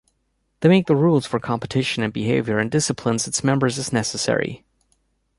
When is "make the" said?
0.69-0.95